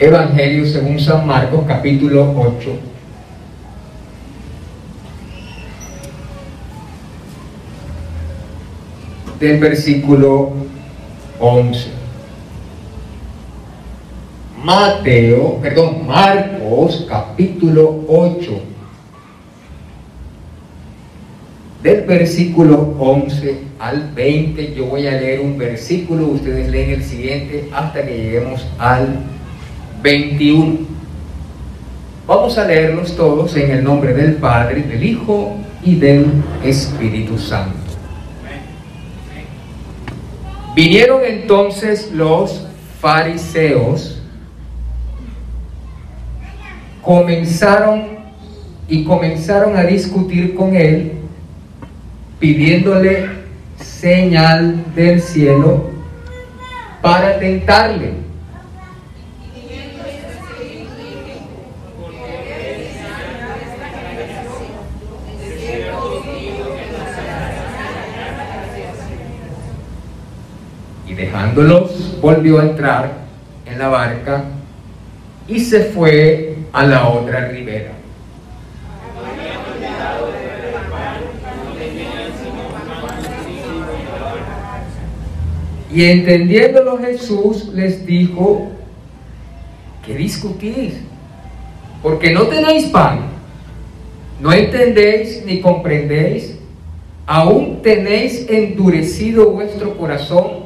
[0.00, 2.70] Evangelio según San Marcos capítulo 8.
[9.40, 10.52] Del versículo
[11.40, 11.88] 11.
[14.62, 18.52] Mateo, perdón, Marcos capítulo 8.
[21.82, 27.68] Del versículo 11 al 20 yo voy a leer un versículo, ustedes leen el siguiente
[27.72, 29.37] hasta que lleguemos al
[30.02, 30.78] 21.
[32.26, 36.26] Vamos a leerlos todos en el nombre del Padre, del Hijo y del
[36.62, 37.76] Espíritu Santo.
[40.74, 42.66] Vinieron entonces los
[43.00, 44.22] fariseos,
[47.02, 48.18] comenzaron
[48.88, 51.12] y comenzaron a discutir con él,
[52.38, 53.28] pidiéndole
[53.80, 55.90] señal del cielo
[57.02, 58.27] para tentarle.
[71.18, 73.12] Dejándolos volvió a entrar
[73.66, 74.44] en la barca
[75.48, 77.90] y se fue a la otra ribera.
[85.92, 88.68] Y entendiéndolo Jesús les dijo,
[90.06, 90.94] ¿qué discutís?
[92.00, 93.22] Porque no tenéis pan,
[94.40, 96.58] no entendéis ni comprendéis,
[97.26, 100.57] aún tenéis endurecido vuestro corazón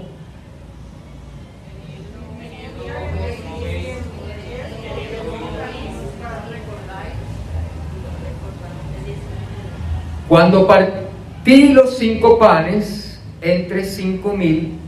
[10.33, 14.79] Cuando partí los cinco panes entre cinco mil,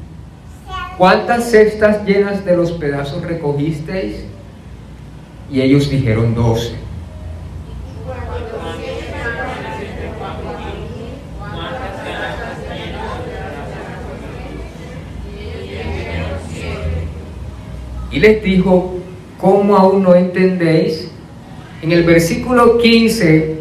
[0.97, 4.25] ¿cuántas cestas llenas de los pedazos recogisteis?
[5.53, 6.77] Y ellos dijeron doce.
[18.11, 18.95] Y les dijo,
[19.39, 21.11] ¿cómo aún no entendéis?
[21.83, 23.54] En el versículo 15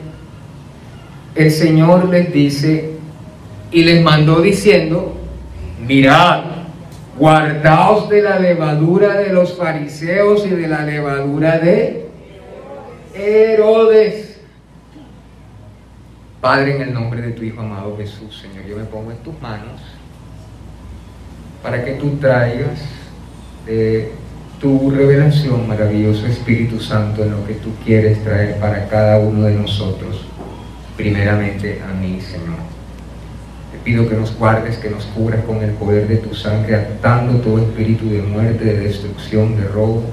[1.35, 2.91] el Señor les dice
[3.71, 5.16] y les mandó diciendo,
[5.85, 6.44] mirad,
[7.17, 12.07] guardaos de la levadura de los fariseos y de la levadura de
[13.16, 14.41] Herodes.
[16.39, 19.39] Padre, en el nombre de tu Hijo amado Jesús, Señor, yo me pongo en tus
[19.41, 19.81] manos
[21.63, 22.81] para que tú traigas
[23.65, 24.11] de
[24.59, 29.55] tu revelación, maravilloso Espíritu Santo, en lo que tú quieres traer para cada uno de
[29.55, 30.25] nosotros
[30.95, 32.61] primeramente a mí, Señor.
[33.71, 37.39] Te pido que nos guardes, que nos cubras con el poder de tu sangre, atando
[37.39, 40.03] todo espíritu de muerte, de destrucción, de robo,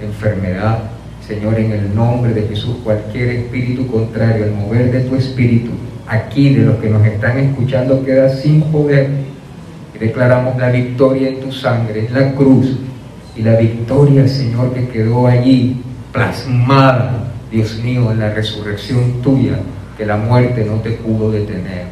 [0.00, 0.78] de enfermedad.
[1.26, 5.70] Señor, en el nombre de Jesús, cualquier espíritu contrario al mover de tu espíritu,
[6.06, 9.08] aquí de los que nos están escuchando, queda sin poder.
[9.94, 12.76] Y declaramos la victoria en tu sangre, es la cruz.
[13.36, 15.80] Y la victoria, Señor, que quedó allí
[16.12, 19.58] plasmada, Dios mío, en la resurrección tuya
[19.96, 21.86] que la muerte no te pudo detener.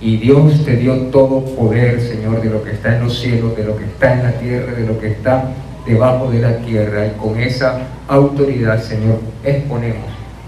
[0.00, 3.64] Y Dios te dio todo poder, Señor, de lo que está en los cielos, de
[3.64, 5.50] lo que está en la tierra, de lo que está
[5.84, 7.06] debajo de la tierra.
[7.06, 10.06] Y con esa autoridad, Señor, exponemos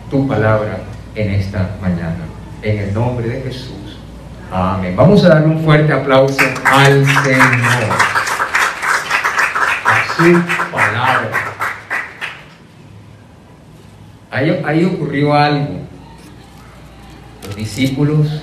[0.09, 0.79] tu palabra
[1.17, 2.27] en esta mañana.
[2.63, 3.99] En el nombre de Jesús.
[4.53, 4.95] Amén.
[4.97, 7.91] Vamos a darle un fuerte aplauso al Señor.
[9.85, 10.33] A su
[10.71, 11.31] palabra.
[14.31, 15.90] Ahí, ahí ocurrió algo
[17.57, 18.43] discípulos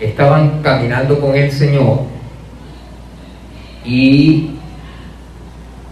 [0.00, 2.00] estaban caminando con el Señor
[3.84, 4.50] y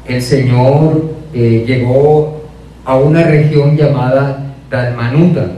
[0.06, 2.43] el Señor eh, llegó
[2.85, 5.52] a una región llamada Dalmanuta.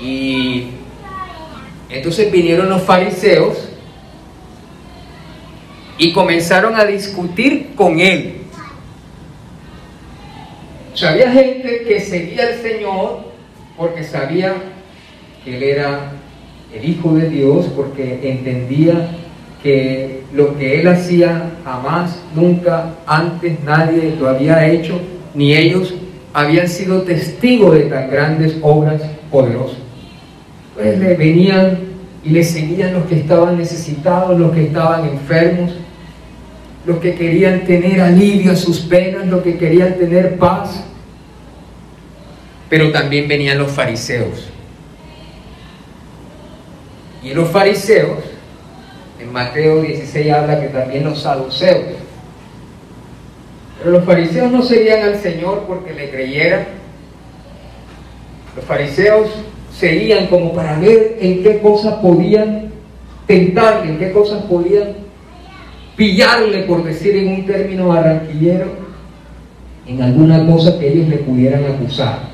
[0.00, 0.68] Y
[1.88, 3.68] entonces vinieron los fariseos
[5.96, 8.42] y comenzaron a discutir con él
[11.06, 13.20] había gente que seguía al Señor
[13.76, 14.54] porque sabía
[15.44, 16.12] que Él era
[16.74, 19.10] el Hijo de Dios, porque entendía
[19.62, 25.00] que lo que él hacía jamás, nunca, antes nadie lo había hecho,
[25.34, 25.94] ni ellos
[26.32, 29.78] habían sido testigos de tan grandes obras poderosas.
[30.74, 31.78] Pues le venían
[32.22, 35.72] y le seguían los que estaban necesitados, los que estaban enfermos,
[36.86, 40.84] los que querían tener alivio a sus penas, los que querían tener paz.
[42.68, 44.48] Pero también venían los fariseos.
[47.22, 48.18] Y los fariseos,
[49.20, 51.96] en Mateo 16 habla que también los saduceos.
[53.78, 56.66] Pero los fariseos no seguían al Señor porque le creyeran.
[58.56, 59.28] Los fariseos
[59.72, 62.70] seguían como para ver en qué cosas podían
[63.26, 64.94] tentarle, en qué cosas podían
[65.96, 68.66] pillarle, por decir en un término barranquillero,
[69.86, 72.27] en alguna cosa que ellos le pudieran acusar.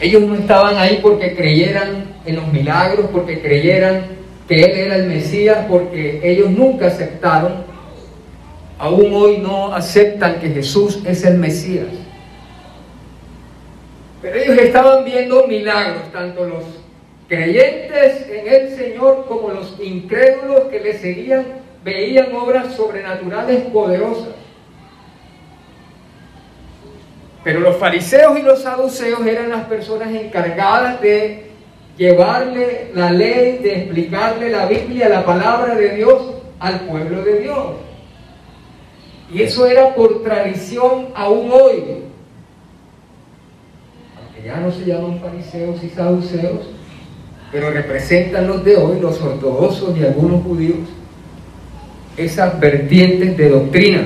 [0.00, 4.06] Ellos no estaban ahí porque creyeran en los milagros, porque creyeran
[4.48, 7.64] que Él era el Mesías, porque ellos nunca aceptaron,
[8.78, 11.86] aún hoy no aceptan que Jesús es el Mesías.
[14.20, 16.64] Pero ellos estaban viendo milagros, tanto los
[17.28, 21.44] creyentes en el Señor como los incrédulos que le seguían,
[21.84, 24.43] veían obras sobrenaturales poderosas.
[27.44, 31.50] Pero los fariseos y los saduceos eran las personas encargadas de
[31.96, 37.66] llevarle la ley, de explicarle la Biblia, la palabra de Dios al pueblo de Dios.
[39.32, 42.04] Y eso era por tradición aún hoy
[44.44, 46.68] ya no se llaman fariseos y saduceos,
[47.50, 50.80] pero representan los de hoy, los ortodoxos y algunos judíos,
[52.16, 54.02] esas vertientes de doctrina.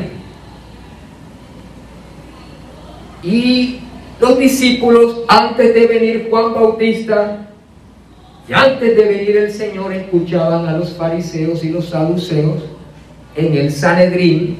[3.29, 3.81] Y
[4.21, 7.47] los discípulos, antes de venir Juan Bautista,
[8.49, 12.63] y antes de venir el Señor, escuchaban a los fariseos y los saduceos
[13.37, 14.57] en el Sanedrín,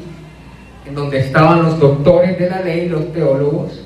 [0.87, 3.85] en donde estaban los doctores de la ley, los teólogos,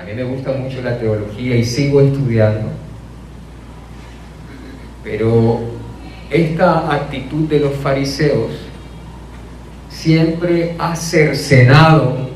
[0.00, 2.68] a mí me gusta mucho la teología y sigo estudiando,
[5.02, 5.60] pero
[6.30, 8.52] esta actitud de los fariseos
[9.90, 12.33] siempre ha cercenado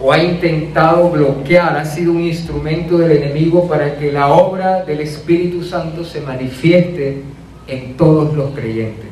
[0.00, 5.00] o ha intentado bloquear, ha sido un instrumento del enemigo para que la obra del
[5.00, 7.22] Espíritu Santo se manifieste
[7.66, 9.10] en todos los creyentes.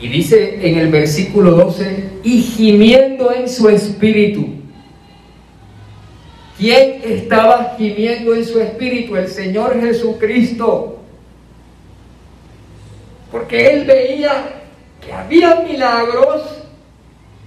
[0.00, 4.60] Y dice en el versículo 12, y gimiendo en su espíritu,
[6.60, 9.16] ¿Quién estaba gimiendo en su espíritu?
[9.16, 10.98] El Señor Jesucristo.
[13.32, 14.60] Porque él veía
[15.00, 16.42] que había milagros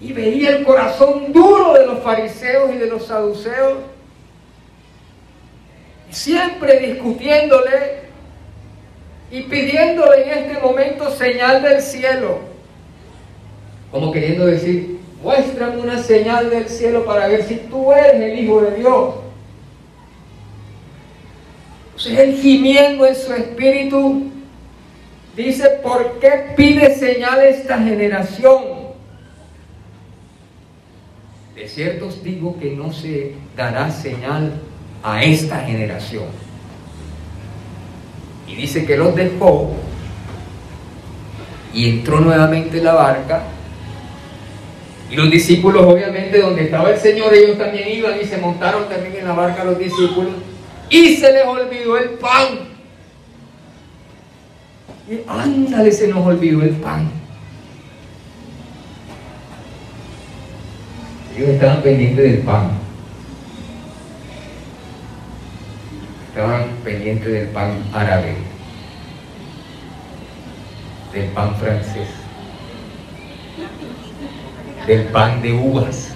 [0.03, 3.77] y veía el corazón duro de los fariseos y de los saduceos,
[6.09, 8.03] siempre discutiéndole
[9.31, 12.39] y pidiéndole en este momento señal del cielo,
[13.91, 18.61] como queriendo decir, muéstrame una señal del cielo para ver si tú eres el Hijo
[18.61, 19.15] de Dios.
[21.91, 24.23] Entonces él gimiendo en su espíritu
[25.33, 28.82] dice, ¿por qué pide señal esta generación?
[31.63, 34.51] De cierto os digo que no se dará señal
[35.01, 36.25] a esta generación.
[38.45, 39.71] Y dice que los dejó
[41.73, 43.43] y entró nuevamente en la barca
[45.09, 49.15] y los discípulos, obviamente, donde estaba el Señor, ellos también iban y se montaron también
[49.15, 50.33] en la barca los discípulos.
[50.89, 52.59] Y se les olvidó el pan.
[55.09, 57.09] Y ándale, se nos olvidó el pan.
[61.35, 62.71] Ellos estaban pendientes del pan.
[66.29, 68.35] Estaban pendientes del pan árabe,
[71.13, 72.23] del pan francés
[74.87, 76.09] del pan de uvas,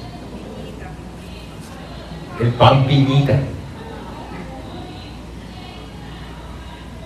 [2.40, 3.40] el pan piñita.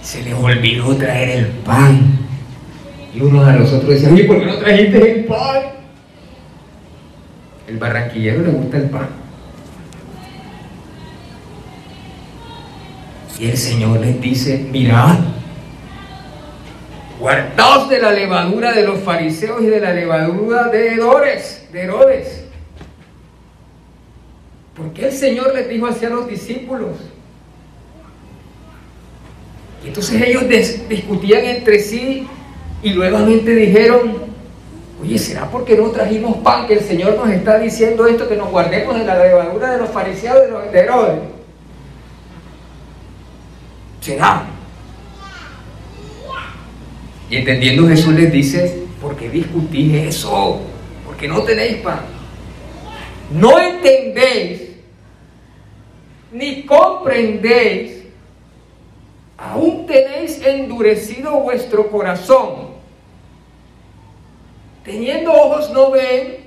[0.01, 2.18] Se les olvidó traer el pan.
[3.13, 5.80] Y unos a los otros decían, ¿y por qué no trajiste el pan?
[7.71, 9.07] El barranquillero le gusta el pan.
[13.39, 15.19] Y el Señor les dice, mirad,
[17.17, 22.43] guardaos de la levadura de los fariseos y de la levadura de Herodes, de Herodes.
[24.75, 26.97] Porque el Señor les dijo hacia los discípulos.
[29.85, 30.43] Y entonces ellos
[30.89, 32.27] discutían entre sí
[32.83, 34.20] y nuevamente dijeron,
[35.01, 38.50] oye, ¿será porque no trajimos pan que el Señor nos está diciendo esto, que nos
[38.50, 41.20] guardemos de la levadura de los fariseos de los de Herodes?
[44.01, 44.48] será.
[47.29, 50.60] Y entendiendo Jesús les dice, ¿por qué discutís eso?
[51.05, 52.01] Porque no tenéis pan.
[53.31, 54.72] No entendéis
[56.34, 58.03] ni comprendéis,
[59.38, 62.70] aún tenéis endurecido vuestro corazón.
[64.91, 66.39] Teniendo ojos no ven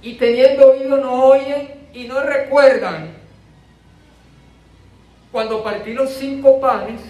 [0.00, 3.08] y teniendo oído no oyen y no recuerdan.
[5.32, 7.00] Cuando partí los cinco panes,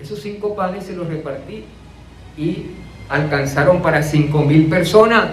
[0.00, 1.64] esos cinco panes se los repartí
[2.38, 2.68] y
[3.10, 5.32] alcanzaron para cinco mil personas.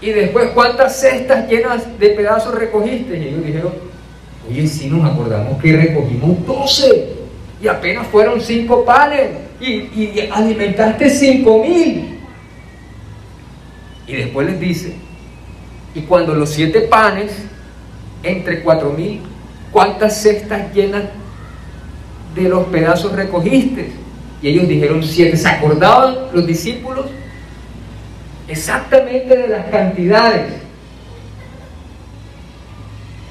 [0.00, 3.18] Y después, ¿cuántas cestas llenas de pedazos recogiste?
[3.18, 3.72] Y ellos dijeron,
[4.48, 7.16] oye, si nos acordamos que recogimos 12
[7.60, 9.30] y apenas fueron cinco panes
[9.60, 12.17] y alimentaste cinco mil.
[14.08, 14.94] Y después les dice,
[15.94, 17.30] y cuando los siete panes,
[18.22, 19.20] entre cuatro mil,
[19.70, 21.04] ¿cuántas cestas llenas
[22.34, 23.92] de los pedazos recogiste?
[24.42, 25.36] Y ellos dijeron siete.
[25.36, 27.06] ¿Se acordaban los discípulos?
[28.48, 30.52] exactamente de las cantidades.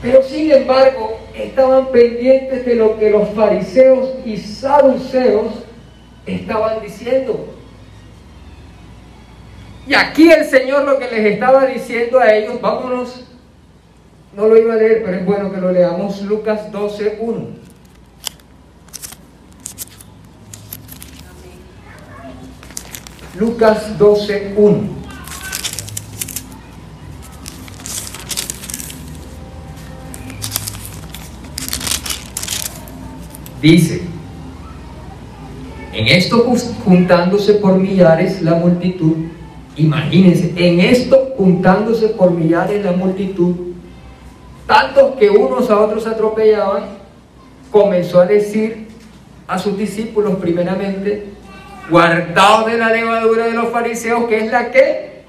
[0.02, 5.54] Pero sin embargo, estaban pendientes de lo que los fariseos y saduceos
[6.26, 7.48] estaban diciendo.
[9.88, 13.24] Y aquí el Señor lo que les estaba diciendo a ellos, vámonos,
[14.36, 17.48] no lo iba a leer, pero es bueno que lo leamos, Lucas 12, 1.
[23.40, 24.98] Lucas 12, 1.
[33.62, 34.02] Dice,
[35.94, 36.54] en esto
[36.84, 39.37] juntándose por millares la multitud,
[39.78, 43.56] imagínense, en esto juntándose por millares la multitud,
[44.66, 46.84] tantos que unos a otros atropellaban,
[47.72, 48.88] comenzó a decir
[49.48, 51.28] a sus discípulos primeramente,
[51.90, 55.24] guardaos de la levadura de los fariseos, que es la que?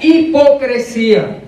[0.00, 1.40] Hipocresía.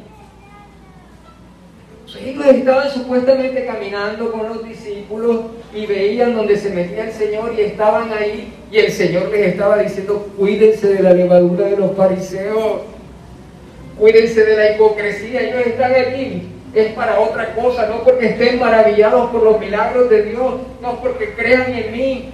[2.15, 7.63] Ellos estaban supuestamente caminando con los discípulos y veían donde se metía el Señor y
[7.63, 12.83] estaban ahí y el Señor les estaba diciendo, cuídense de la levadura de los fariseos,
[13.99, 16.43] cuídense de la hipocresía, ellos están aquí,
[16.75, 21.35] es para otra cosa, no porque estén maravillados por los milagros de Dios, no porque
[21.35, 22.31] crean en mí.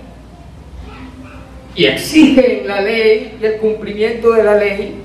[1.74, 4.96] Y exigen la ley y el cumplimiento de la ley,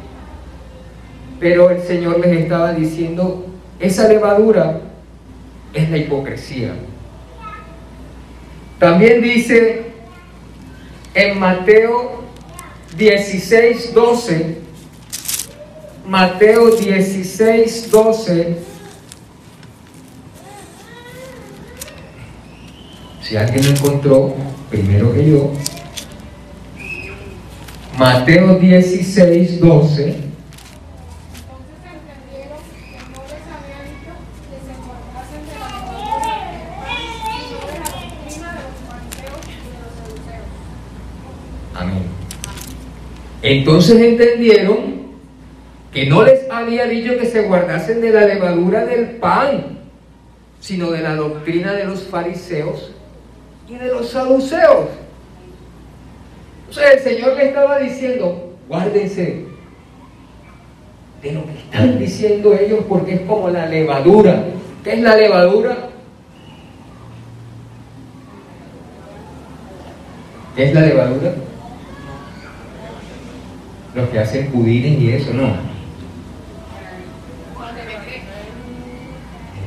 [1.39, 3.46] pero el Señor les estaba diciendo,
[3.79, 4.81] esa levadura
[5.73, 6.73] es la hipocresía.
[8.79, 9.91] También dice
[11.13, 12.23] en Mateo
[12.97, 14.57] 16, 12,
[16.07, 18.57] Mateo 16, 12,
[23.21, 24.35] si alguien lo encontró,
[24.69, 25.51] primero que yo,
[27.97, 30.15] Mateo 16, 12,
[43.49, 44.97] Entonces entendieron
[45.93, 49.79] que no les había dicho que se guardasen de la levadura del pan,
[50.59, 52.91] sino de la doctrina de los fariseos
[53.69, 54.87] y de los saduceos.
[56.69, 59.45] O sea, el Señor le estaba diciendo, guárdense
[61.21, 64.43] de lo que están diciendo ellos porque es como la levadura.
[64.83, 65.77] ¿Qué es la levadura?
[70.53, 71.46] ¿Qué es la levadura?
[73.97, 75.55] Los que hacen pudines y eso, no.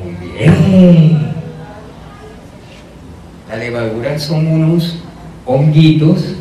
[0.05, 1.33] Muy bien.
[3.49, 5.03] La levadura son unos
[5.45, 6.37] honguitos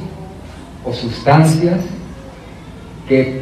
[0.85, 1.79] o sustancias
[3.07, 3.41] que,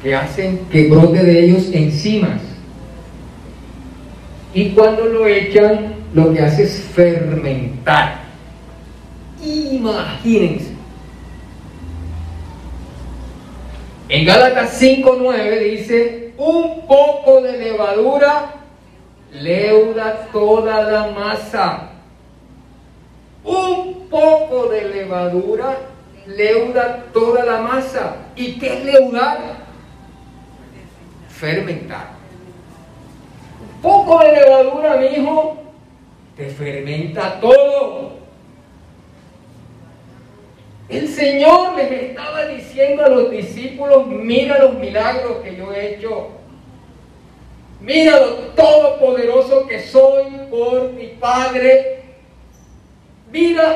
[0.00, 2.40] que hacen que brote de ellos enzimas.
[4.54, 8.20] Y cuando lo echan, lo que hace es fermentar.
[9.44, 10.69] Imagínense.
[14.10, 18.54] En Gálatas 5.9 dice, un poco de levadura
[19.32, 21.90] leuda toda la masa.
[23.44, 25.78] Un poco de levadura
[26.26, 28.16] leuda toda la masa.
[28.34, 29.38] ¿Y qué es leudar?
[31.28, 32.08] Fermentar.
[33.60, 35.56] Un poco de levadura, mi hijo,
[36.36, 38.19] te fermenta todo.
[40.90, 46.30] El Señor les estaba diciendo a los discípulos, mira los milagros que yo he hecho.
[47.80, 52.02] Mira lo todopoderoso que soy por mi Padre.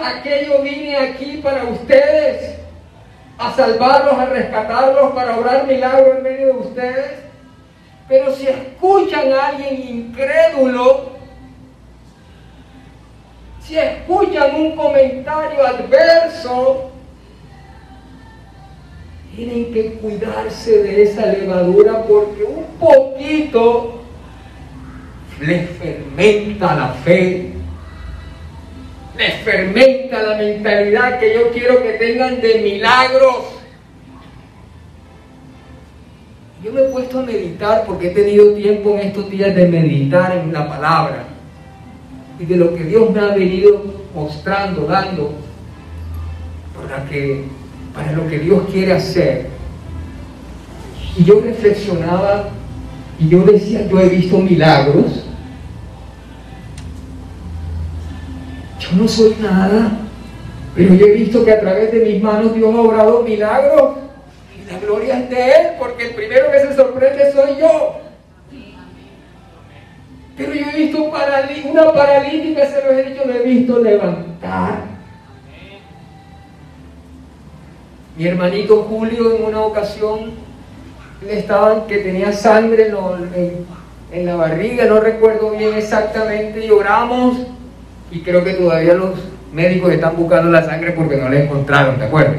[0.05, 2.57] aquello vine aquí para ustedes,
[3.39, 7.11] a salvarlos, a rescatarlos, para obrar milagros en medio de ustedes.
[8.09, 11.11] Pero si escuchan a alguien incrédulo,
[13.61, 16.91] si escuchan un comentario adverso,
[19.37, 24.03] tienen que cuidarse de esa levadura porque un poquito
[25.41, 27.53] les fermenta la fe,
[29.17, 33.37] les fermenta la mentalidad que yo quiero que tengan de milagros.
[36.63, 40.37] Yo me he puesto a meditar porque he tenido tiempo en estos días de meditar
[40.37, 41.25] en la palabra
[42.39, 45.35] y de lo que Dios me ha venido mostrando, dando,
[46.75, 47.45] para, que,
[47.95, 49.47] para lo que Dios quiere hacer.
[51.17, 52.49] Y yo reflexionaba
[53.19, 55.25] y yo decía, yo he visto milagros.
[58.81, 59.93] Yo no soy nada,
[60.75, 63.99] pero yo he visto que a través de mis manos Dios ha obrado milagros.
[64.59, 68.01] Y la gloria es de Él, porque el primero que se sorprende soy yo.
[70.37, 74.94] Pero yo he visto una paralítica, se lo he dicho, lo he visto levantar.
[78.17, 80.33] Mi hermanito Julio en una ocasión
[81.27, 82.93] le estaban que tenía sangre
[84.13, 86.71] en, la barriga, no recuerdo bien exactamente, y
[88.17, 89.15] y creo que todavía los
[89.53, 92.37] médicos están buscando la sangre porque no la encontraron, ¿te acuerdas?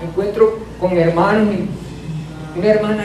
[0.00, 3.04] me encuentro con hermanos y una hermana,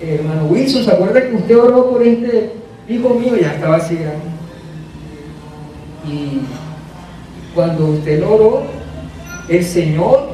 [0.00, 2.52] hermano Wilson, ¿se acuerda que usted oró por este
[2.88, 3.36] hijo mío?
[3.36, 4.29] Ya estaba así grande.
[6.06, 6.40] Y
[7.54, 8.62] cuando usted lo oró,
[9.48, 10.30] el Señor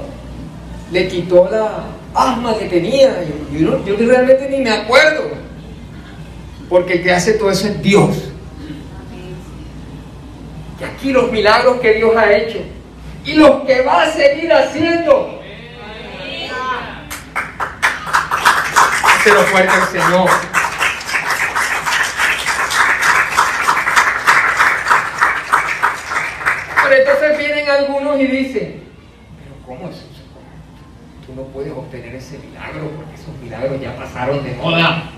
[0.92, 3.24] le quitó la asma que tenía.
[3.52, 5.30] Yo, yo realmente ni me acuerdo.
[6.68, 8.16] Porque el que hace todo eso es Dios.
[10.80, 12.58] Y aquí los milagros que Dios ha hecho
[13.24, 15.36] y los que va a seguir haciendo
[19.32, 20.30] lo fuerte al Señor.
[26.88, 28.82] Pero entonces vienen algunos y dicen,
[29.42, 30.06] pero ¿cómo es eso?
[31.26, 35.10] Tú no puedes obtener ese milagro porque esos milagros ya pasaron de moda.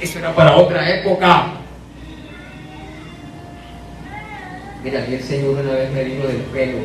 [0.00, 1.52] Eso era para otra época.
[4.82, 6.78] Mira, a el Señor una vez me dijo del pelo.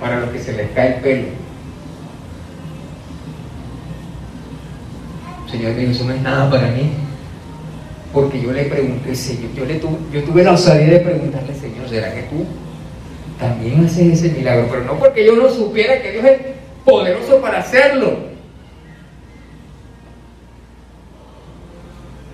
[0.00, 1.28] Para los que se les cae el pelo.
[5.50, 7.03] Señor me eso no es nada para mí.
[8.14, 9.74] Porque yo le pregunté, Señor, yo, le
[10.22, 12.46] tuve, la osadía de preguntarle, Señor, ¿será que tú
[13.40, 14.68] también haces ese milagro?
[14.70, 16.38] Pero no porque yo no supiera que Dios es
[16.84, 18.18] poderoso para hacerlo,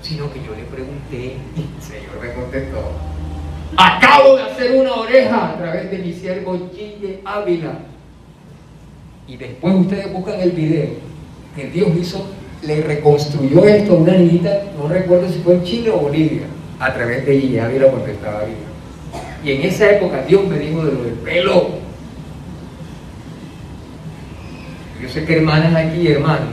[0.03, 2.93] sino que yo le pregunté y el Señor me contestó.
[3.79, 7.79] Acabo de hacer una oreja a través de mi siervo Gille Ávila.
[9.27, 10.89] Y después ustedes buscan el video
[11.57, 12.27] que Dios hizo
[12.63, 16.43] le reconstruyó esto a una niñita, no recuerdo si fue en Chile o Bolivia,
[16.79, 18.59] a través de ella, Ávila porque estaba viva.
[19.43, 21.71] Y en esa época Dios me dijo de lo del pelo.
[25.01, 26.51] Yo sé que hermanas aquí, hermanos,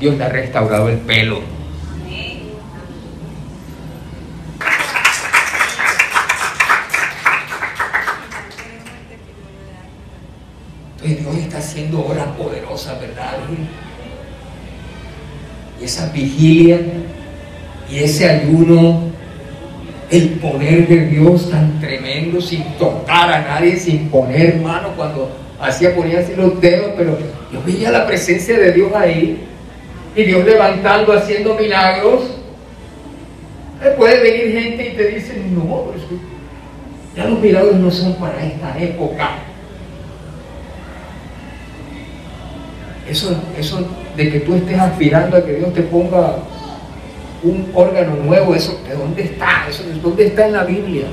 [0.00, 1.40] Dios le ha restaurado el pelo.
[10.94, 13.36] Entonces Dios está haciendo obras poderosas, ¿verdad?
[15.84, 16.80] Esa vigilia
[17.90, 19.10] y ese ayuno,
[20.10, 25.94] el poder de Dios tan tremendo, sin tocar a nadie, sin poner mano cuando hacía
[25.94, 27.18] ponía así los dedos, pero
[27.52, 29.44] yo veía la presencia de Dios ahí
[30.14, 32.38] y Dios levantando, haciendo milagros.
[33.96, 35.92] Puede venir gente y te dice, no,
[37.16, 39.30] ya los milagros no son para esta época.
[43.08, 46.36] Eso, eso de que tú estés aspirando a que Dios te ponga
[47.42, 49.66] un órgano nuevo, eso, ¿de dónde está?
[49.68, 51.06] Eso, ¿de dónde está en la Biblia?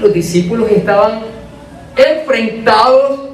[0.00, 1.22] los discípulos estaban
[1.96, 3.30] enfrentados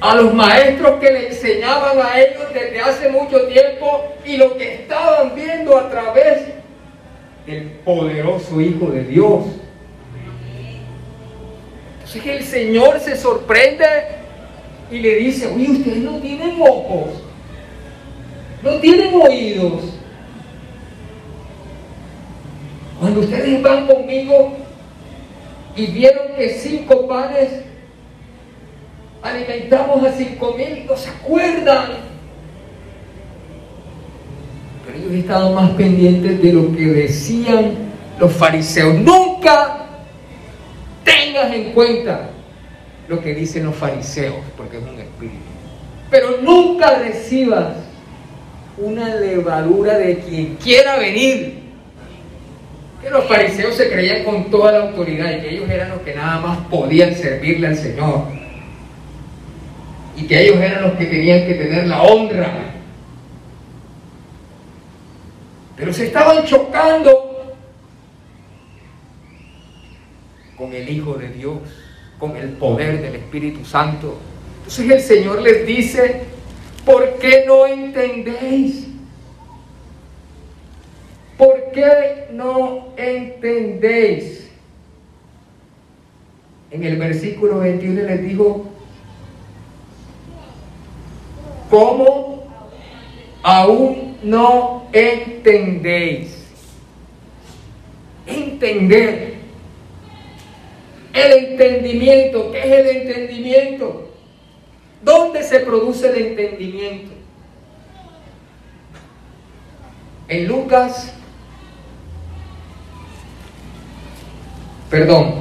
[0.00, 4.74] a los maestros que le enseñaban a ellos desde hace mucho tiempo y lo que
[4.74, 6.42] estaban viendo a través
[7.46, 9.44] del poderoso Hijo de Dios.
[11.94, 13.86] Entonces el Señor se sorprende
[14.92, 17.22] y le dice, oye, ustedes no tienen ojos,
[18.62, 19.84] no tienen oídos.
[23.00, 24.52] Cuando ustedes van conmigo
[25.74, 27.62] y vieron que cinco panes
[29.22, 31.88] alimentamos a cinco mil, ¿no se acuerdan?
[34.84, 37.76] Pero ellos estaban más pendientes de lo que decían
[38.18, 38.94] los fariseos.
[38.96, 39.86] Nunca
[41.02, 42.31] tengas en cuenta
[43.12, 45.36] lo que dicen los fariseos, porque es un espíritu.
[46.10, 47.76] Pero nunca recibas
[48.78, 51.60] una levadura de quien quiera venir.
[53.02, 56.14] Que los fariseos se creían con toda la autoridad y que ellos eran los que
[56.14, 58.24] nada más podían servirle al Señor.
[60.16, 62.50] Y que ellos eran los que tenían que tener la honra.
[65.76, 67.56] Pero se estaban chocando
[70.56, 71.58] con el Hijo de Dios,
[72.22, 74.16] con el poder del Espíritu Santo.
[74.58, 76.20] Entonces el Señor les dice,
[76.84, 78.86] ¿Por qué no entendéis?
[81.36, 84.48] ¿Por qué no entendéis?
[86.70, 88.66] En el versículo 21 les dijo,
[91.70, 92.44] ¿cómo
[93.42, 96.46] aún no entendéis?
[98.28, 99.31] Entender.
[101.12, 104.08] El entendimiento, ¿qué es el entendimiento?
[105.02, 107.12] ¿Dónde se produce el entendimiento?
[110.28, 111.12] En Lucas,
[114.88, 115.34] perdón,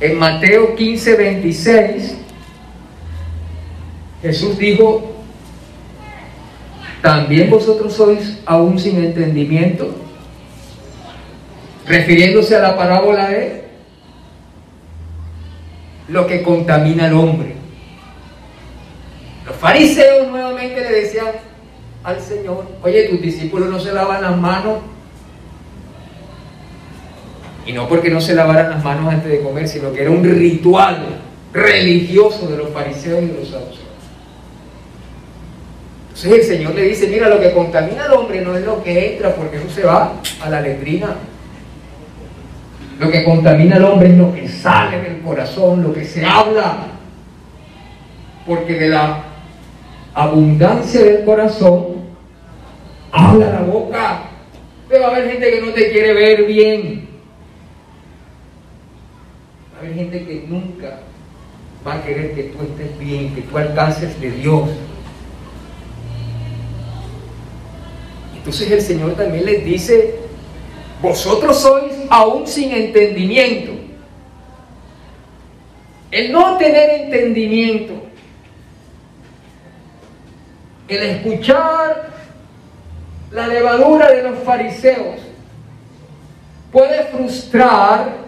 [0.00, 2.16] en Mateo 15, 26,
[4.20, 5.12] Jesús dijo,
[7.00, 9.92] ¿también vosotros sois aún sin entendimiento?
[11.92, 13.64] Refiriéndose a la parábola de
[16.08, 17.54] lo que contamina al hombre.
[19.44, 21.26] Los fariseos nuevamente le decían
[22.02, 24.78] al Señor, oye, tus discípulos no se lavan las manos.
[27.66, 30.24] Y no porque no se lavaran las manos antes de comer, sino que era un
[30.24, 31.18] ritual
[31.52, 33.80] religioso de los fariseos y de los saduceos.
[36.08, 39.12] Entonces el Señor le dice, mira, lo que contamina al hombre no es lo que
[39.12, 41.18] entra, porque eso se va a la letrina
[43.02, 46.86] lo que contamina al hombre es lo que sale del corazón, lo que se habla.
[48.46, 49.24] Porque de la
[50.14, 51.96] abundancia del corazón
[53.10, 54.22] habla la boca.
[54.88, 57.08] Pero va a haber gente que no te quiere ver bien.
[59.74, 61.00] Va a haber gente que nunca
[61.84, 64.68] va a querer que tú estés bien, que tú alcances de Dios.
[68.36, 70.21] Entonces el Señor también les dice
[71.02, 73.72] vosotros sois aún sin entendimiento.
[76.12, 77.94] El no tener entendimiento,
[80.86, 82.10] el escuchar
[83.32, 85.20] la levadura de los fariseos,
[86.70, 88.22] puede frustrar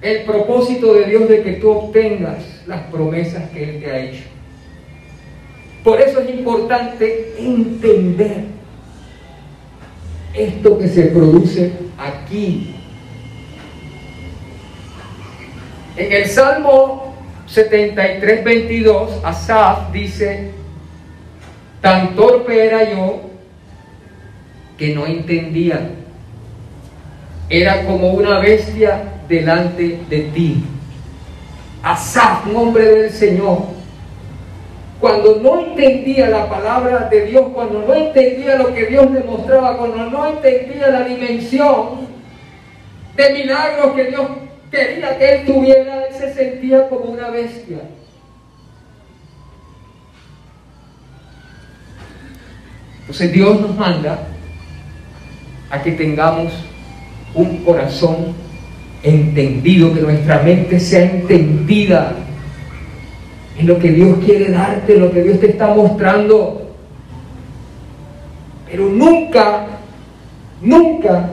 [0.00, 4.24] el propósito de Dios de que tú obtengas las promesas que Él te ha hecho.
[5.84, 8.44] Por eso es importante entender
[10.34, 12.74] esto que se produce aquí.
[15.96, 17.14] En el Salmo
[17.46, 20.50] 73, 22, Asaf dice,
[21.80, 23.20] tan torpe era yo
[24.76, 25.90] que no entendía.
[27.48, 30.64] Era como una bestia delante de ti.
[31.82, 33.73] Asaf, un hombre del Señor,
[35.04, 39.76] cuando no entendía la palabra de Dios, cuando no entendía lo que Dios le mostraba,
[39.76, 42.08] cuando no entendía la dimensión
[43.14, 44.26] de milagros que Dios
[44.70, 47.80] quería que él tuviera, él se sentía como una bestia.
[53.00, 54.20] Entonces Dios nos manda
[55.68, 56.50] a que tengamos
[57.34, 58.34] un corazón
[59.02, 62.23] entendido, que nuestra mente sea entendida
[63.64, 66.62] lo que Dios quiere darte, lo que Dios te está mostrando.
[68.70, 69.66] Pero nunca,
[70.60, 71.30] nunca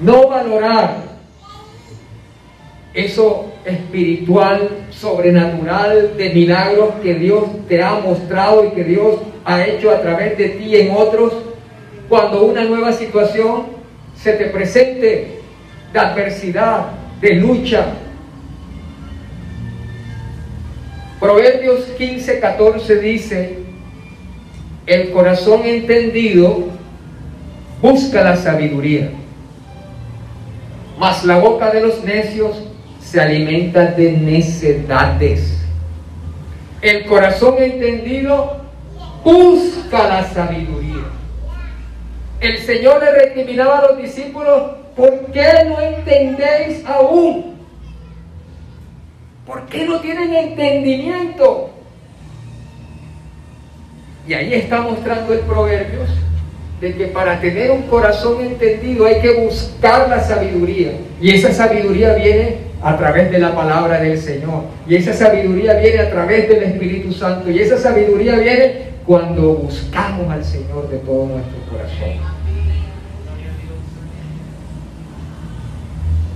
[0.00, 0.96] no valorar
[2.92, 9.90] eso espiritual, sobrenatural, de milagros que Dios te ha mostrado y que Dios ha hecho
[9.90, 11.32] a través de ti en otros,
[12.08, 13.66] cuando una nueva situación
[14.14, 15.40] se te presente
[15.92, 16.86] de adversidad,
[17.20, 17.86] de lucha,
[21.20, 23.58] Proverbios 15, 14 dice,
[24.86, 26.64] el corazón entendido
[27.82, 29.10] busca la sabiduría,
[30.98, 32.62] mas la boca de los necios
[33.02, 35.58] se alimenta de necedades.
[36.80, 38.56] El corazón entendido
[39.22, 41.04] busca la sabiduría.
[42.40, 47.49] El Señor le recriminaba a los discípulos, ¿por qué no entendéis aún?
[49.50, 51.70] ¿Por qué no tienen entendimiento?
[54.28, 56.08] Y ahí está mostrando el Proverbios
[56.80, 60.92] de que para tener un corazón entendido hay que buscar la sabiduría.
[61.20, 64.66] Y esa sabiduría viene a través de la palabra del Señor.
[64.86, 67.50] Y esa sabiduría viene a través del Espíritu Santo.
[67.50, 72.20] Y esa sabiduría viene cuando buscamos al Señor de todo nuestro corazón.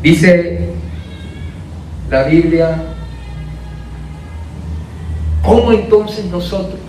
[0.03, 0.59] Dice
[2.11, 2.77] la Biblia,
[5.45, 6.81] ¿cómo entonces nosotros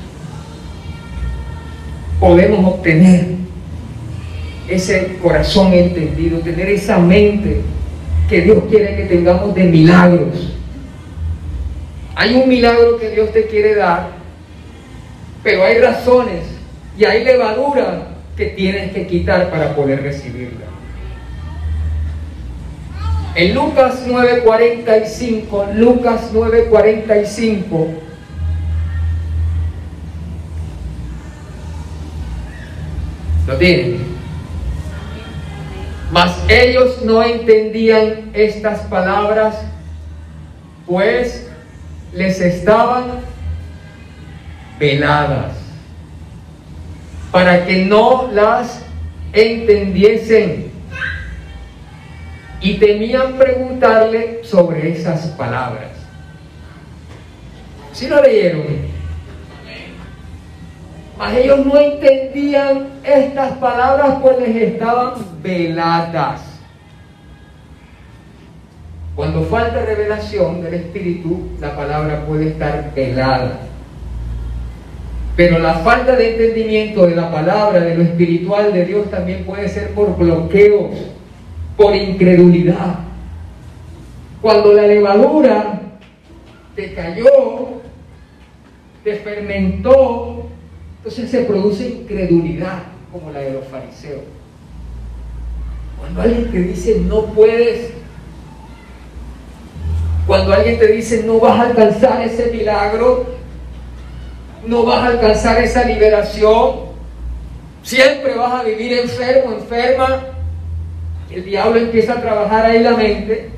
[2.20, 3.36] podemos obtener
[4.68, 7.62] ese corazón entendido, tener esa mente
[8.30, 10.54] que Dios quiere que tengamos de milagros?
[12.16, 14.12] Hay un milagro que Dios te quiere dar,
[15.44, 16.46] pero hay razones
[16.98, 20.66] y hay levadura que tienes que quitar para poder recibirla.
[23.36, 28.05] En Lucas 9:45, Lucas 9:45,
[33.48, 34.16] ¿lo tienen?
[36.12, 39.56] Mas ellos no entendían estas palabras,
[40.86, 41.48] pues
[42.14, 43.20] les estaban
[44.80, 45.54] veladas,
[47.32, 48.82] para que no las
[49.34, 50.72] entendiesen
[52.62, 55.92] y temían preguntarle sobre esas palabras.
[57.94, 58.95] Si lo leyeron?
[61.18, 66.42] Mas ellos no entendían estas palabras pues les estaban veladas.
[69.16, 73.60] Cuando falta revelación del Espíritu, la palabra puede estar velada.
[75.38, 79.70] Pero la falta de entendimiento de la palabra, de lo espiritual de Dios, también puede
[79.70, 80.92] ser por bloqueos,
[81.78, 83.00] por incredulidad.
[84.42, 85.82] Cuando la levadura
[86.76, 87.82] te cayó,
[89.04, 90.50] te fermentó,
[91.06, 94.22] entonces se produce incredulidad, como la de los fariseos.
[96.00, 97.92] Cuando alguien te dice no puedes,
[100.26, 103.28] cuando alguien te dice no vas a alcanzar ese milagro,
[104.66, 106.86] no vas a alcanzar esa liberación,
[107.84, 110.24] siempre vas a vivir enfermo, enferma.
[111.30, 113.52] El diablo empieza a trabajar ahí la mente,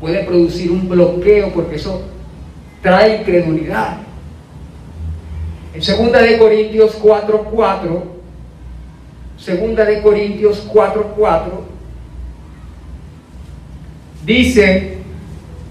[0.00, 2.02] puede producir un bloqueo porque eso
[2.82, 4.11] trae incredulidad.
[5.74, 8.02] En segunda de Corintios 4:4,
[9.38, 11.72] segunda de Corintios 4:4
[14.24, 14.98] dice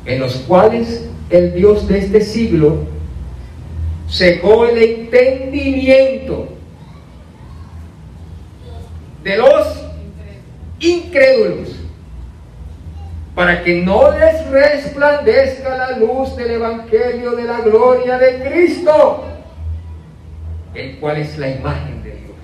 [0.06, 2.80] en los cuales el Dios de este siglo
[4.10, 6.50] secó el entendimiento
[9.24, 9.86] de los
[10.80, 11.70] incrédulos
[13.36, 19.24] para que no les resplandezca la luz del Evangelio de la gloria de Cristo,
[20.74, 22.36] el cual es la imagen de Dios.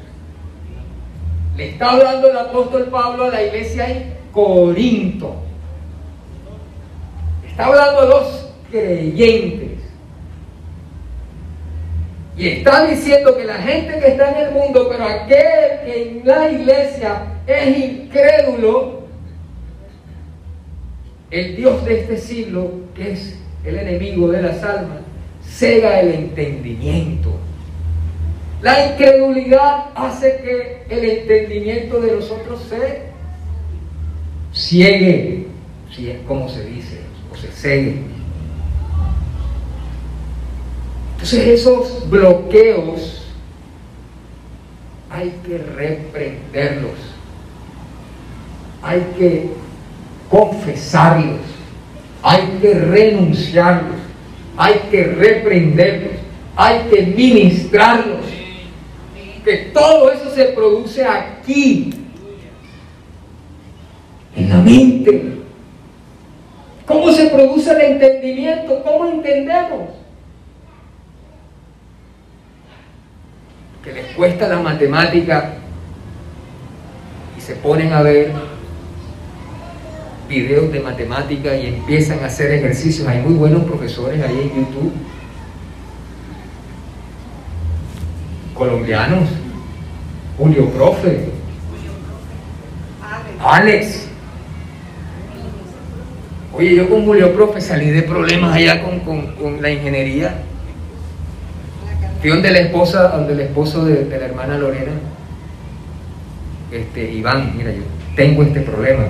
[1.56, 5.36] Le está hablando el apóstol Pablo a la iglesia en Corinto.
[7.48, 9.78] Está hablando a los creyentes.
[12.38, 16.22] Y está diciendo que la gente que está en el mundo, pero aquel que en
[16.28, 19.08] la iglesia es incrédulo,
[21.32, 25.00] el Dios de este siglo, que es el enemigo de las almas,
[25.44, 27.32] cega el entendimiento.
[28.62, 33.04] La incredulidad hace que el entendimiento de nosotros se
[34.52, 35.48] ciegue,
[35.96, 37.00] si es como se dice,
[37.32, 38.02] o se cegue.
[41.14, 43.28] Entonces esos bloqueos
[45.10, 46.98] hay que reprenderlos,
[48.82, 49.50] hay que
[50.30, 51.42] confesarlos,
[52.24, 53.98] hay que renunciarlos,
[54.58, 56.14] hay que reprenderlos,
[56.56, 58.37] hay que ministrarlos.
[59.48, 61.90] Que todo eso se produce aquí,
[64.36, 65.38] en la mente.
[66.86, 68.84] ¿Cómo se produce el entendimiento?
[68.84, 69.92] ¿Cómo entendemos?
[73.86, 75.54] que les cuesta la matemática
[77.38, 78.34] y se ponen a ver
[80.28, 83.08] videos de matemática y empiezan a hacer ejercicios.
[83.08, 84.92] Hay muy buenos profesores ahí en YouTube,
[88.58, 89.30] colombianos,
[90.38, 91.30] Julio Profe,
[93.40, 94.08] Alex.
[96.54, 100.44] Oye, yo con Julio Profe salí de problemas allá con, con la ingeniería
[102.20, 104.92] Fui donde la esposa, donde el esposo de, la hermana Lorena,
[106.72, 107.84] este, Iván, mira, yo
[108.16, 109.04] tengo este problema,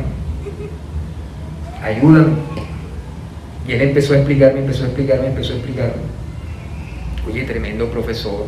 [1.82, 2.34] ayúdame.
[3.66, 5.94] Y él empezó a explicarme, empezó a explicarme, empezó a explicarme.
[7.28, 8.46] Oye, tremendo profesor.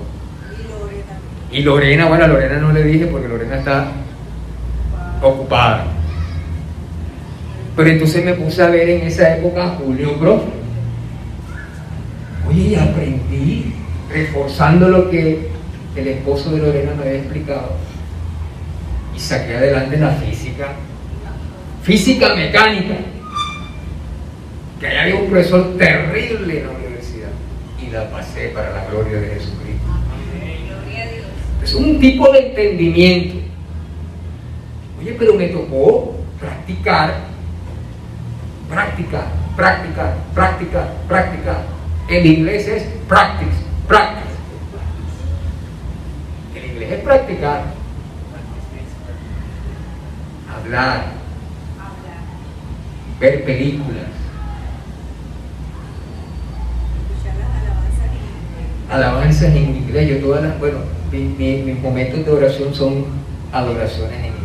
[1.52, 3.92] Y Lorena, bueno, a Lorena no le dije porque Lorena está
[5.22, 5.86] ocupada.
[7.76, 10.50] Pero entonces me puse a ver en esa época Julio Profe.
[12.48, 13.74] Oye, y aprendí,
[14.12, 15.50] reforzando lo que
[15.96, 17.74] el esposo de Lorena me había explicado.
[19.16, 20.74] Y saqué adelante la física.
[21.84, 22.96] Física mecánica.
[24.80, 27.30] Que ahí había un profesor terrible en la universidad.
[27.82, 29.69] Y la pasé para la gloria de Jesucristo.
[31.64, 33.36] Es un tipo de entendimiento.
[35.00, 37.16] Oye, pero me tocó practicar,
[38.70, 41.64] practicar, practicar, practicar, practicar.
[42.08, 43.52] En inglés es practice,
[43.88, 44.26] practice.
[46.56, 47.64] En inglés es practicar.
[50.54, 51.06] Hablar.
[53.20, 54.06] Ver películas.
[58.90, 60.10] Alabanzas en inglés.
[60.10, 60.80] Yo todas las, bueno,
[61.12, 63.06] mis momentos de oración son
[63.52, 64.40] adoraciones en inglés.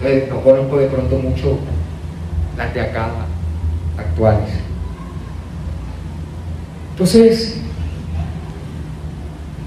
[0.00, 1.58] Entonces no conozco de pronto mucho
[2.56, 3.10] las de acá
[3.96, 4.48] actuales.
[6.92, 7.60] Entonces,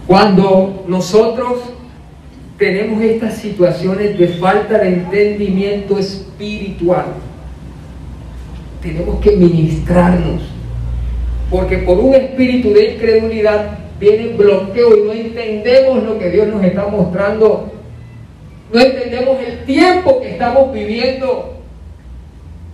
[0.08, 1.60] cuando nosotros
[2.58, 7.06] tenemos estas situaciones de falta de entendimiento espiritual,
[8.82, 10.42] tenemos que ministrarnos,
[11.50, 16.64] porque por un espíritu de incredulidad viene bloqueo y no entendemos lo que Dios nos
[16.64, 17.72] está mostrando.
[18.74, 21.60] No entendemos el tiempo que estamos viviendo.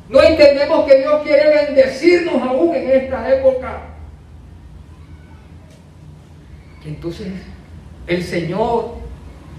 [0.10, 3.82] No entendemos que Dios quiere bendecirnos aún en esta época.
[6.86, 7.28] entonces
[8.08, 8.94] el Señor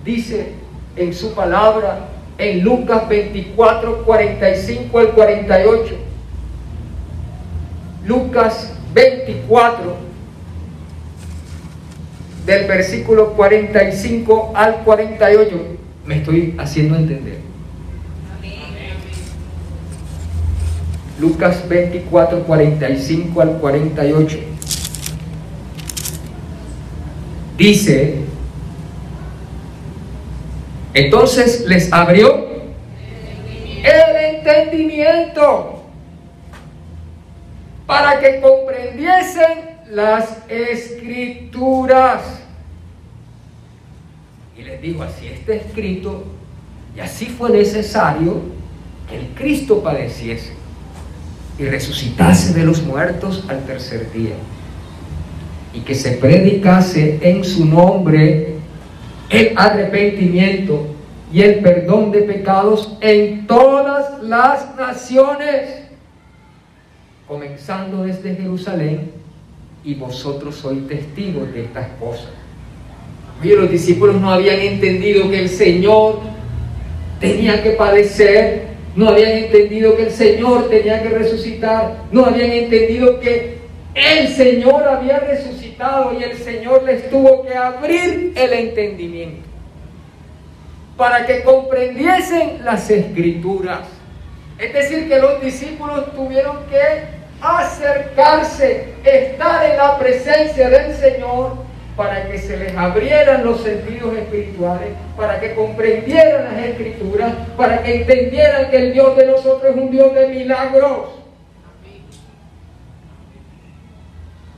[0.03, 0.55] dice
[0.97, 5.95] en su palabra en Lucas 24, 45 al 48.
[8.07, 10.08] Lucas 24,
[12.49, 15.55] del versículo 45 al 48.
[16.07, 17.41] Me estoy haciendo entender.
[21.21, 24.39] Lucas 24, 45 al 48.
[27.59, 28.21] Dice,
[30.95, 32.47] entonces les abrió
[33.85, 35.83] el entendimiento
[37.87, 42.23] para que comprendiesen las escrituras.
[44.57, 46.25] Y les dijo, así está escrito,
[46.97, 48.43] y así fue necesario
[49.09, 50.53] que el Cristo padeciese
[51.59, 54.35] y resucitase de los muertos al tercer día,
[55.73, 58.55] y que se predicase en su nombre
[59.31, 60.87] el arrepentimiento
[61.33, 65.85] y el perdón de pecados en todas las naciones,
[67.27, 69.18] comenzando desde Jerusalén
[69.85, 72.31] y vosotros sois testigos de estas cosas.
[73.41, 76.21] Oye, los discípulos no habían entendido que el Señor
[77.21, 83.21] tenía que padecer, no habían entendido que el Señor tenía que resucitar, no habían entendido
[83.21, 83.59] que
[83.95, 89.49] el Señor había resucitado y el Señor les tuvo que abrir el entendimiento
[90.97, 93.87] para que comprendiesen las escrituras.
[94.59, 102.29] Es decir, que los discípulos tuvieron que acercarse, estar en la presencia del Señor para
[102.29, 108.71] que se les abrieran los sentidos espirituales, para que comprendieran las escrituras, para que entendieran
[108.71, 111.09] que el Dios de nosotros es un Dios de milagros.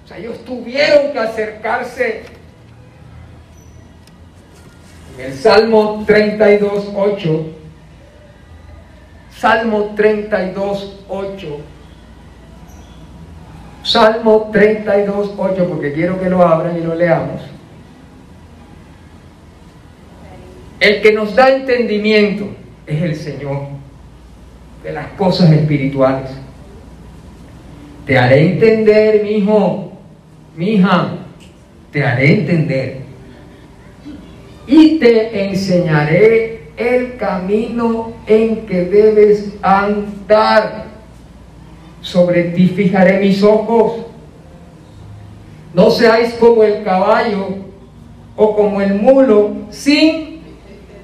[0.05, 2.23] O sea, ellos tuvieron que acercarse.
[5.19, 7.47] En el Salmo 32, 8,
[9.37, 11.61] Salmo 32, 8,
[13.83, 17.41] Salmo 32, 8, porque quiero que lo abran y lo leamos.
[20.79, 22.49] El que nos da entendimiento
[22.87, 23.61] es el Señor
[24.83, 26.31] de las cosas espirituales.
[28.07, 29.93] Te haré entender, mi hijo,
[30.57, 31.13] mi hija,
[31.93, 33.01] te haré entender.
[34.67, 40.90] Y te enseñaré el camino en que debes andar
[42.01, 44.07] sobre ti fijaré mis ojos.
[45.75, 47.49] No seáis como el caballo
[48.37, 50.41] o como el mulo sin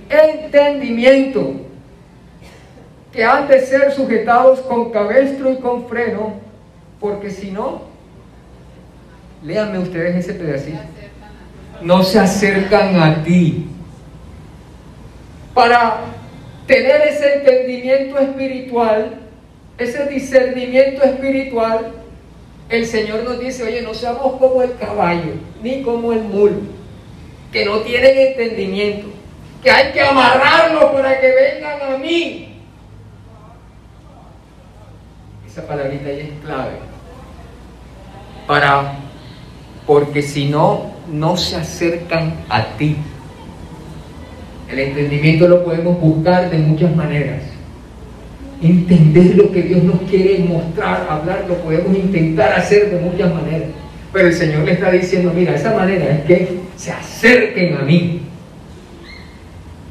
[0.08, 1.54] entendimiento,
[3.12, 6.34] que han de ser sujetados con cabestro y con freno,
[7.00, 7.82] porque si no,
[9.44, 10.78] léanme ustedes ese pedacito,
[11.82, 13.66] no se acercan a ti.
[15.54, 16.00] Para
[16.66, 19.25] tener ese entendimiento espiritual,
[19.78, 21.92] ese discernimiento espiritual,
[22.68, 26.56] el Señor nos dice, oye, no seamos como el caballo, ni como el mulo,
[27.52, 29.08] que no tienen entendimiento,
[29.62, 32.54] que hay que amarrarlos para que vengan a mí.
[35.46, 36.72] Esa palabrita ahí es clave.
[38.46, 38.94] Para,
[39.86, 42.96] porque si no, no se acercan a ti.
[44.70, 47.55] El entendimiento lo podemos buscar de muchas maneras
[48.62, 53.68] entender lo que Dios nos quiere mostrar, hablar, lo podemos intentar hacer de muchas maneras.
[54.12, 58.22] Pero el Señor le está diciendo, mira, esa manera es que se acerquen a mí.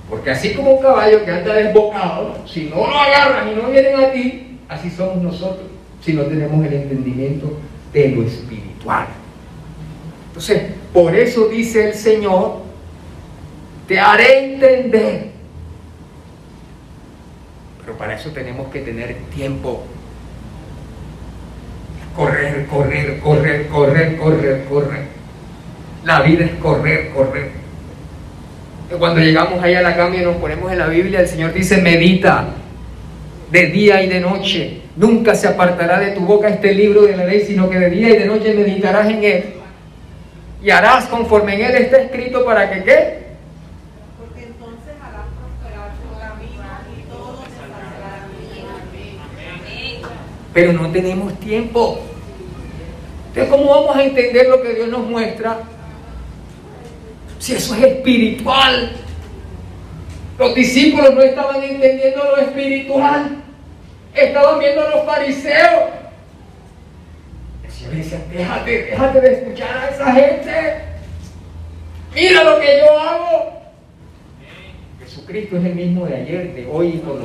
[0.09, 3.95] Porque así como un caballo que anda desbocado, si no lo agarran y no vienen
[3.99, 5.67] a ti, así somos nosotros,
[6.01, 7.57] si no tenemos el entendimiento
[7.93, 9.07] de lo espiritual.
[10.27, 10.63] Entonces,
[10.93, 12.61] por eso dice el Señor,
[13.87, 15.34] te haré entender
[17.85, 19.83] pero para eso tenemos que tener tiempo.
[22.15, 25.03] Correr, correr, correr, correr, correr, correr.
[26.03, 27.51] La vida es correr, correr.
[28.97, 31.77] Cuando llegamos ahí a la cama y nos ponemos en la Biblia, el Señor dice,
[31.81, 32.47] medita
[33.51, 34.81] de día y de noche.
[34.95, 38.09] Nunca se apartará de tu boca este libro de la ley, sino que de día
[38.09, 39.43] y de noche meditarás en él.
[40.63, 43.24] Y harás conforme en él está escrito para que qué?
[50.55, 51.99] Pero no tenemos tiempo.
[53.27, 55.59] Entonces, ¿cómo vamos a entender lo que Dios nos muestra?
[57.39, 58.95] Si eso es espiritual.
[60.39, 63.43] Los discípulos no estaban entendiendo lo espiritual.
[64.13, 65.89] Estaban viendo a los fariseos.
[67.65, 70.81] El Señor decía, déjate, déjate de escuchar a esa gente.
[72.13, 73.54] Mira lo que yo hago.
[75.15, 77.21] Jesucristo es el mismo de ayer, de hoy y por.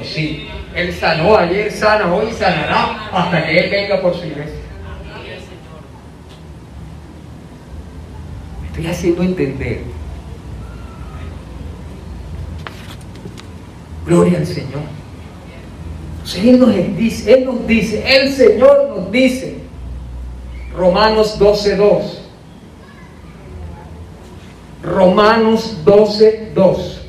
[0.77, 4.55] Él sanó ayer, sana hoy, sanará hasta que Él venga por su iglesia.
[8.61, 9.81] Me estoy haciendo entender.
[14.07, 14.83] Gloria al Señor.
[16.37, 19.59] Él nos dice, Él nos dice, el Señor nos dice,
[20.77, 22.19] Romanos 12.2.
[24.85, 27.00] Romanos 12.2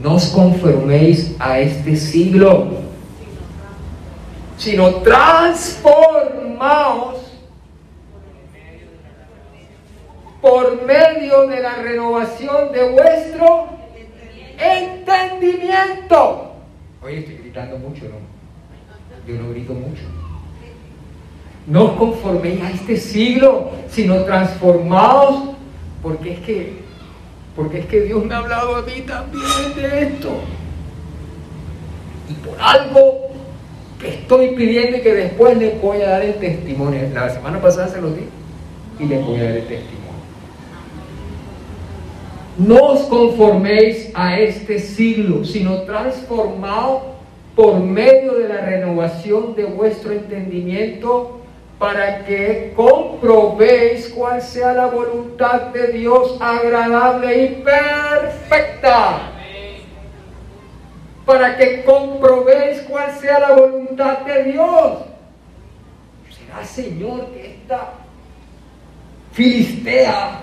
[0.00, 2.80] no os conforméis a este siglo,
[4.56, 7.20] sino transformaos
[10.40, 13.68] por medio de la renovación de vuestro
[14.58, 16.54] entendimiento.
[17.02, 18.16] Hoy estoy gritando mucho, ¿no?
[19.26, 20.04] Yo no grito mucho.
[21.66, 25.50] No os conforméis a este siglo, sino transformaos,
[26.02, 26.89] porque es que
[27.60, 30.30] porque es que Dios me ha hablado a mí también de esto.
[32.26, 33.32] Y por algo
[34.00, 37.02] que estoy pidiendo y que después les voy a dar el testimonio.
[37.12, 38.22] La semana pasada se lo di
[38.98, 40.00] y les voy a dar el testimonio.
[42.56, 47.02] No os conforméis a este siglo, sino transformaos
[47.54, 51.39] por medio de la renovación de vuestro entendimiento
[51.80, 59.30] para que comprobéis cuál sea la voluntad de Dios agradable y perfecta.
[61.24, 64.98] Para que comprobéis cuál sea la voluntad de Dios.
[66.28, 67.94] Será Señor que esta
[69.32, 70.42] filistea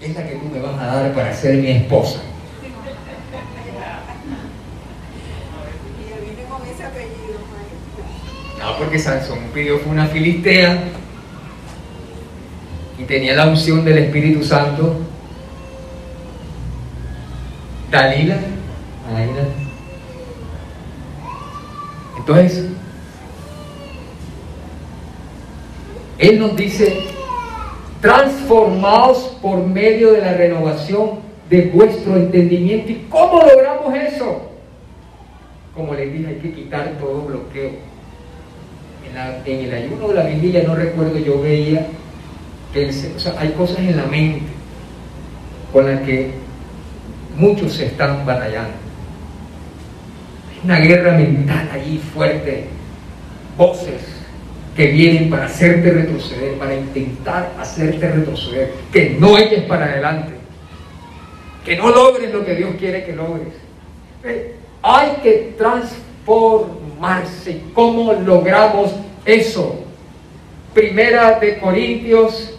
[0.00, 2.20] es la que tú me vas a dar para ser mi esposa.
[8.64, 10.84] No, porque Sansón pidió fue una filistea
[12.98, 14.96] y tenía la unción del Espíritu Santo.
[17.90, 18.38] Dalila,
[19.12, 19.42] Dalila.
[22.16, 22.70] Entonces,
[26.16, 27.04] Él nos dice,
[28.00, 32.92] transformaos por medio de la renovación de vuestro entendimiento.
[32.92, 34.50] ¿Y cómo logramos eso?
[35.74, 37.93] Como les dije, hay que quitar todo bloqueo
[39.14, 41.86] en, el ayuno de la vigilia, no recuerdo, yo veía
[42.72, 42.90] que
[43.38, 44.42] hay cosas en la mente
[45.72, 46.32] con las que
[47.36, 48.74] muchos se están batallando.
[50.50, 52.66] Hay una guerra mental allí fuerte,
[53.56, 54.02] voces
[54.76, 60.32] que vienen para hacerte retroceder, para intentar hacerte retroceder, que no eches para adelante,
[61.64, 63.54] que no logres lo que Dios quiere que logres.
[64.82, 65.54] Hay que
[67.04, 67.60] amarse.
[67.74, 68.90] ¿Cómo logramos
[69.24, 69.80] eso?
[70.72, 72.54] Primera de Corintios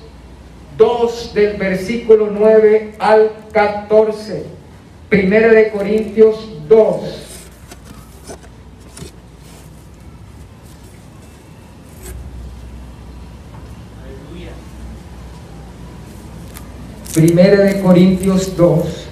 [0.78, 4.44] 2 del versículo 9 al 14.
[5.10, 7.22] Primera de Corintios 2.
[17.14, 19.08] Primera de Corintios 2,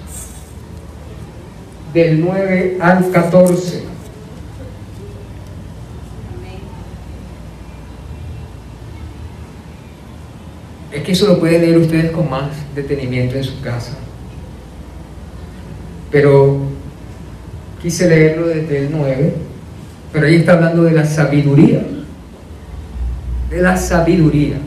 [1.94, 3.83] del 9 al 14.
[10.94, 13.96] Es que eso lo pueden leer ustedes con más detenimiento en su casa.
[16.12, 16.58] Pero
[17.82, 19.34] quise leerlo desde el 9,
[20.12, 21.84] pero ahí está hablando de la sabiduría.
[23.50, 24.58] De la sabiduría.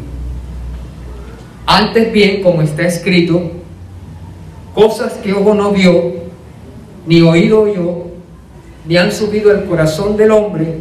[1.65, 3.51] Antes bien, como está escrito,
[4.75, 6.13] cosas que ojo no vio,
[7.05, 8.07] ni oído oyó,
[8.85, 10.79] ni han subido al corazón del hombre,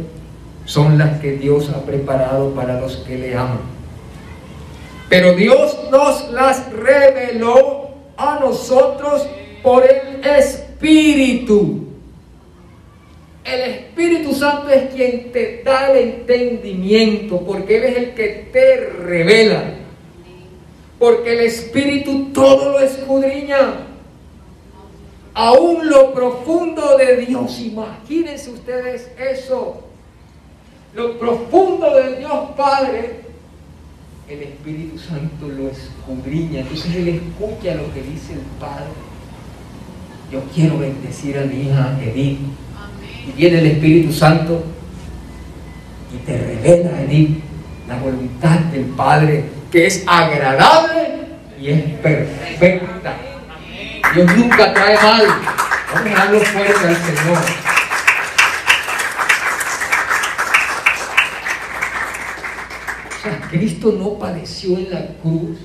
[0.65, 3.76] son las que Dios ha preparado para los que le aman.
[5.09, 9.25] Pero Dios nos las reveló a nosotros
[9.63, 11.85] por el Espíritu.
[13.43, 18.77] El Espíritu Santo es quien te da el entendimiento, porque Él es el que te
[18.77, 19.77] revela
[20.99, 23.85] porque el Espíritu todo lo escudriña.
[25.33, 29.83] Aún lo profundo de Dios, imagínense ustedes eso,
[30.95, 33.21] lo profundo de Dios Padre,
[34.29, 38.87] el Espíritu Santo lo escudriña, entonces Él escucha lo que dice el Padre.
[40.31, 42.39] Yo quiero bendecir a mi hija Edith.
[43.27, 44.65] Y viene el Espíritu Santo
[46.13, 47.39] y te revela, Edith,
[47.87, 51.27] la voluntad del Padre que es agradable
[51.59, 53.15] y es perfecta.
[54.13, 55.27] Dios nunca trae mal.
[55.93, 57.37] Vamos a darlo fuerte al Señor.
[63.07, 65.57] O sea, Cristo no padeció en la cruz,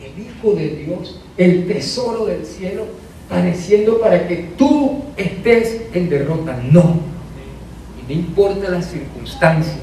[0.00, 2.86] el Hijo de Dios, el tesoro del cielo,
[3.28, 6.60] padeciendo para que tú estés en derrota.
[6.70, 7.00] No.
[8.00, 9.78] Y no importa las circunstancias,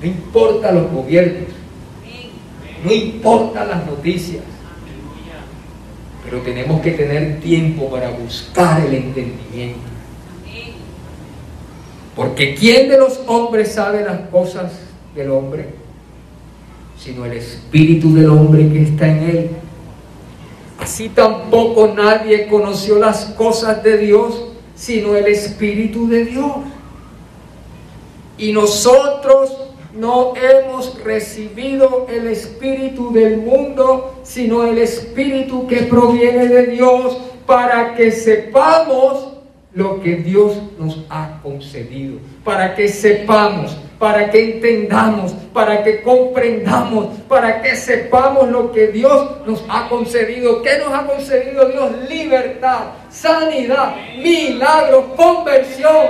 [0.00, 1.48] no importa los gobiernos,
[2.84, 4.42] no importa las noticias.
[6.24, 9.78] Pero tenemos que tener tiempo para buscar el entendimiento.
[12.14, 14.72] Porque ¿quién de los hombres sabe las cosas
[15.14, 15.77] del hombre?
[16.98, 19.50] Sino el espíritu del hombre que está en él.
[20.78, 24.44] Así tampoco nadie conoció las cosas de Dios,
[24.74, 26.52] sino el espíritu de Dios.
[28.36, 29.68] Y nosotros
[29.98, 37.94] no hemos recibido el espíritu del mundo, sino el espíritu que proviene de Dios para
[37.94, 39.32] que sepamos
[39.74, 47.18] lo que Dios nos ha concedido, para que sepamos, para que entendamos, para que comprendamos,
[47.28, 50.62] para que sepamos lo que Dios nos ha concedido.
[50.62, 51.90] ¿Qué nos ha concedido Dios?
[52.08, 56.06] Libertad, sanidad, milagros, conversión,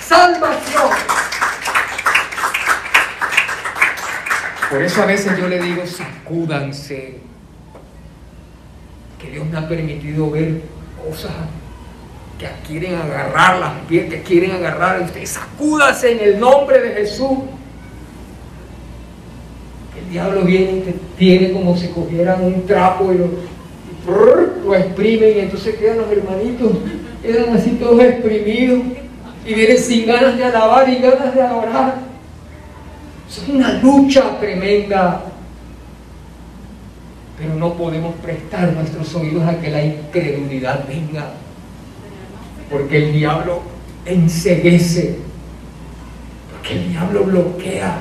[0.00, 0.90] salvación.
[4.70, 7.18] Por eso a veces yo le digo, sacúdanse.
[9.18, 10.62] Que Dios me ha permitido ver
[11.04, 11.32] cosas
[12.40, 15.30] que quieren agarrar las pies, que quieren agarrar a ustedes.
[15.30, 17.38] Sacúdanse en el nombre de Jesús.
[20.02, 23.28] El diablo viene y te tiene como si cogieran un trapo y lo,
[24.64, 26.72] lo exprimen y entonces quedan los hermanitos,
[27.22, 28.80] quedan así todos exprimidos
[29.44, 31.98] y vienen sin ganas de alabar y ganas de adorar.
[33.28, 35.24] Es una lucha tremenda.
[37.38, 41.32] Pero no podemos prestar nuestros oídos a que la incredulidad venga.
[42.70, 43.60] Porque el diablo
[44.06, 45.16] enseguece.
[46.52, 47.98] Porque el diablo bloquea.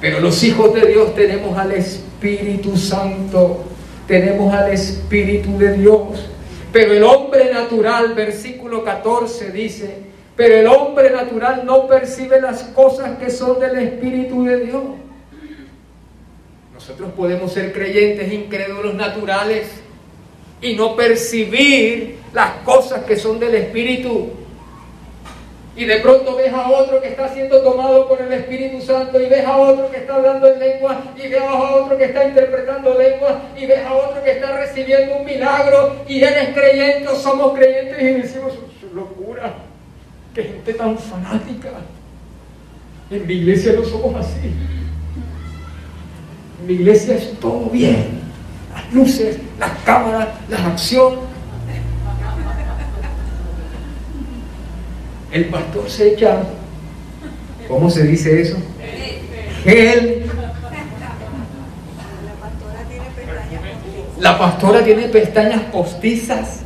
[0.00, 3.64] Pero los hijos de Dios tenemos al Espíritu Santo.
[4.06, 6.28] Tenemos al Espíritu de Dios.
[6.72, 13.18] Pero el hombre natural, versículo 14, dice, pero el hombre natural no percibe las cosas
[13.18, 14.84] que son del Espíritu de Dios.
[16.74, 19.66] Nosotros podemos ser creyentes incrédulos naturales
[20.62, 24.30] y no percibir las cosas que son del Espíritu.
[25.76, 29.28] Y de pronto ves a otro que está siendo tomado por el Espíritu Santo y
[29.28, 32.98] ves a otro que está hablando en lengua y ves a otro que está interpretando
[32.98, 38.02] lengua y ves a otro que está recibiendo un milagro y eres creyente somos creyentes
[38.02, 38.54] y decimos,
[38.92, 39.54] locura
[40.42, 41.70] gente tan fanática.
[43.10, 44.52] En mi iglesia no somos así.
[46.60, 48.20] En mi iglesia es todo bien.
[48.72, 51.27] Las luces, las cámaras, la acción.
[55.32, 56.42] El pastor se echa,
[57.66, 58.56] ¿cómo se dice eso?
[59.64, 60.24] Gel.
[64.18, 66.60] La pastora tiene pestañas postizas.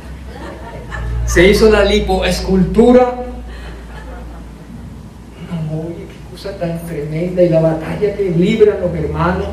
[1.25, 3.23] Se hizo la lipoescultura
[6.51, 9.49] tan tremenda y la batalla que libran los hermanos.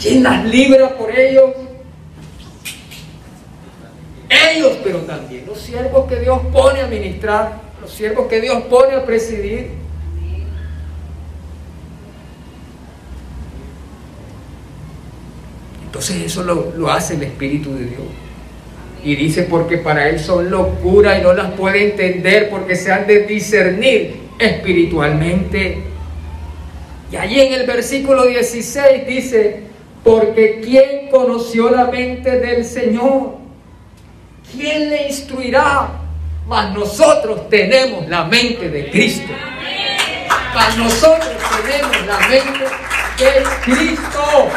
[0.00, 1.50] ¿Quién las libra por ellos?
[4.28, 8.94] Ellos, pero también los siervos que Dios pone a ministrar, los siervos que Dios pone
[8.94, 9.70] a presidir.
[15.84, 18.02] Entonces eso lo, lo hace el Espíritu de Dios.
[19.04, 23.08] Y dice, porque para Él son locura y no las puede entender porque se han
[23.08, 25.82] de discernir espiritualmente.
[27.10, 29.64] Y allí en el versículo 16 dice,
[30.04, 33.38] porque ¿quién conoció la mente del Señor?
[34.52, 36.01] ¿Quién le instruirá?
[36.46, 39.32] Mas nosotros tenemos la mente de Cristo.
[40.54, 41.30] Mas nosotros
[41.64, 42.64] tenemos la mente
[43.18, 44.48] de Cristo.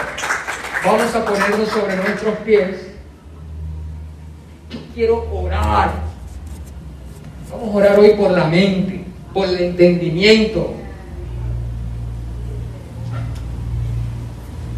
[0.84, 2.96] Vamos a ponernos sobre nuestros pies
[4.96, 5.92] quiero orar.
[7.52, 10.74] Vamos a orar hoy por la mente, por el entendimiento.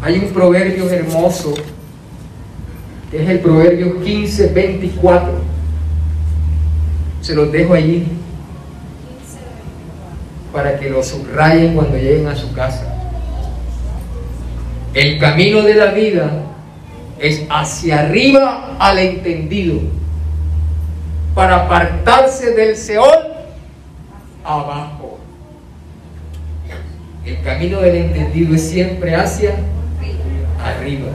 [0.02, 1.54] Hay un proverbio hermoso,
[3.10, 5.57] que es el proverbio 15, 24.
[7.20, 8.06] Se los dejo allí
[10.52, 12.94] para que lo subrayen cuando lleguen a su casa.
[14.94, 16.30] El camino de la vida
[17.18, 19.80] es hacia arriba al entendido
[21.34, 23.28] para apartarse del Seol
[24.44, 25.18] abajo.
[27.24, 29.54] El camino del entendido es siempre hacia
[30.64, 31.12] arriba.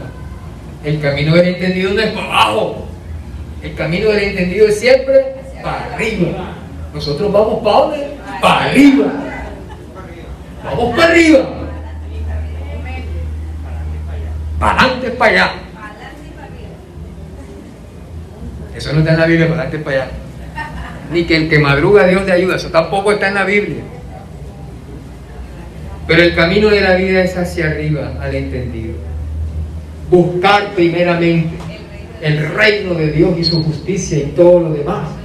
[0.83, 2.85] El camino del entendido no es para abajo.
[3.63, 6.53] El camino del entendido es siempre para arriba.
[6.93, 8.17] Nosotros vamos para dónde?
[8.41, 9.05] Para arriba.
[10.63, 11.39] Vamos para arriba.
[14.59, 15.53] Para adelante, para allá.
[18.75, 20.11] Eso no está en la Biblia, para darte para allá.
[21.11, 23.83] Ni que el que madruga Dios te ayuda, eso tampoco está en la Biblia.
[26.07, 28.95] Pero el camino de la vida es hacia arriba, al entendido.
[30.09, 31.55] Buscar primeramente
[32.21, 35.22] el reino de Dios y su justicia y todo lo demás.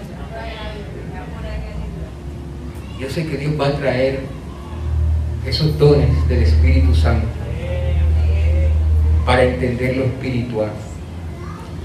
[3.09, 4.20] Yo sé que Dios va a traer
[5.46, 7.26] esos dones del Espíritu Santo
[9.24, 10.68] para entender lo espiritual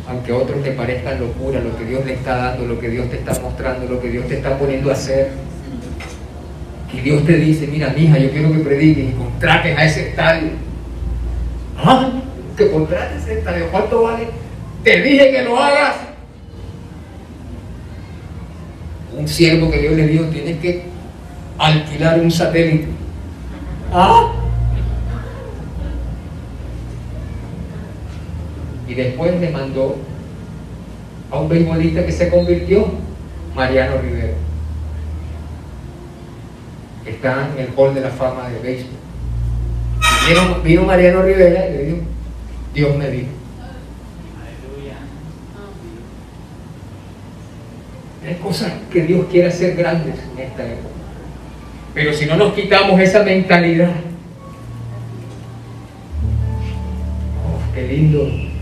[0.10, 3.10] aunque a otros le parezcan locura lo que Dios le está dando, lo que Dios
[3.10, 5.30] te está mostrando, lo que Dios te está poniendo a hacer.
[6.94, 10.50] Y Dios te dice, mira, hija, yo quiero que prediques y contrates a ese estadio.
[11.78, 12.22] ¿Ah?
[12.58, 13.70] Que contrates ese estadio.
[13.72, 14.28] ¿Cuánto vale?
[14.84, 15.96] Te dije que lo hagas.
[19.18, 20.93] Un siervo que Dios le dijo, tienes que
[21.66, 22.88] alquilar un satélite.
[23.92, 24.32] ¿Ah?
[28.88, 29.98] Y después le mandó
[31.32, 32.88] a un beisbolista que se convirtió,
[33.56, 34.34] Mariano Rivera.
[37.06, 39.04] Está en el hall de la fama de béisbol.
[40.64, 41.98] Vino, Mariano Rivera y le dijo,
[42.74, 43.28] Dios me dijo.
[48.26, 50.93] Hay cosas que Dios quiere hacer grandes en esta época.
[51.94, 53.92] Pero si no nos quitamos esa mentalidad,
[57.46, 58.54] oh, qué lindo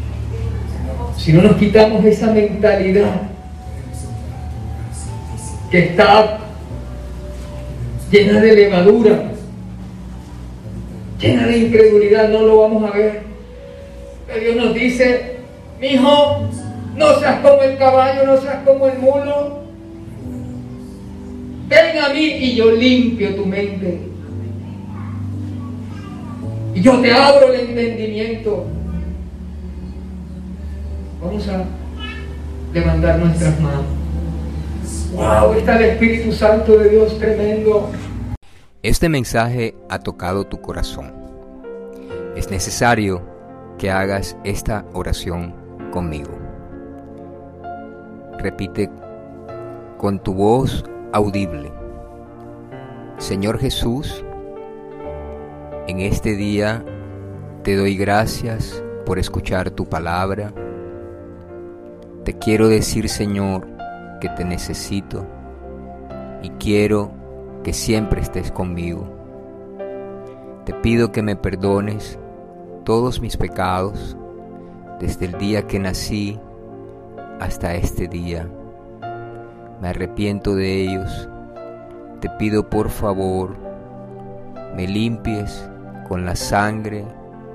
[1.21, 3.11] si no nos quitamos esa mentalidad
[5.69, 6.39] que está
[8.09, 9.25] llena de levadura,
[11.19, 13.21] llena de incredulidad, no lo vamos a ver.
[14.25, 15.37] Pero Dios nos dice,
[15.79, 16.41] mi hijo,
[16.95, 19.60] no seas como el caballo, no seas como el mulo.
[21.71, 24.01] Ven a mí y yo limpio tu mente.
[26.75, 28.65] Y yo te abro el entendimiento.
[31.23, 31.63] Vamos a
[32.73, 33.85] levantar nuestras manos.
[35.13, 35.53] ¡Wow!
[35.53, 37.89] Está el Espíritu Santo de Dios tremendo.
[38.83, 41.13] Este mensaje ha tocado tu corazón.
[42.35, 43.21] Es necesario
[43.77, 45.55] que hagas esta oración
[45.93, 46.37] conmigo.
[48.39, 48.89] Repite
[49.97, 50.83] con tu voz
[51.13, 51.71] audible.
[53.17, 54.23] Señor Jesús,
[55.87, 56.83] en este día
[57.63, 60.53] te doy gracias por escuchar tu palabra
[62.23, 63.67] te quiero decir, Señor,
[64.19, 65.25] que te necesito
[66.43, 67.11] y quiero
[67.63, 69.07] que siempre estés conmigo.
[70.65, 72.19] Te pido que me perdones
[72.83, 74.15] todos mis pecados
[74.99, 76.39] desde el día que nací
[77.39, 78.47] hasta este día.
[79.81, 81.27] Me arrepiento de ellos.
[82.19, 83.57] Te pido por favor,
[84.75, 85.67] me limpies
[86.07, 87.03] con la sangre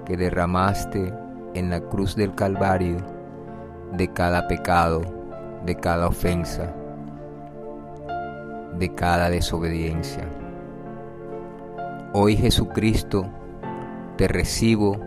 [0.04, 1.14] que derramaste
[1.54, 2.96] en la cruz del Calvario
[3.92, 5.02] de cada pecado,
[5.64, 6.74] de cada ofensa,
[8.76, 10.28] de cada desobediencia.
[12.12, 13.24] Hoy Jesucristo,
[14.16, 14.98] te recibo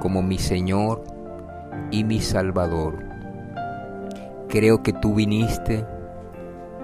[0.00, 1.04] como mi Señor
[1.92, 3.04] y mi Salvador.
[4.48, 5.86] Creo que tú viniste,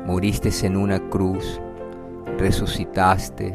[0.07, 1.61] moriste en una cruz,
[2.38, 3.55] resucitaste,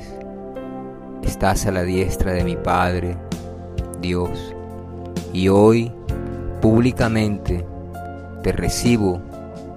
[1.23, 3.17] estás a la diestra de mi Padre,
[4.01, 4.55] Dios,
[5.33, 5.91] y hoy
[6.61, 7.65] públicamente
[8.43, 9.21] te recibo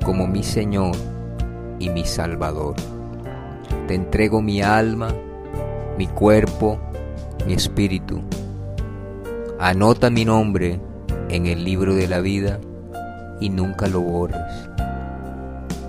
[0.05, 0.95] como mi Señor
[1.79, 2.77] y mi Salvador.
[3.89, 5.09] Te entrego mi alma,
[5.99, 6.79] mi cuerpo,
[7.47, 8.21] mi espíritu.
[9.59, 10.81] Anota mi nombre
[11.29, 12.61] en el libro de la vida
[13.41, 14.70] y nunca lo borres.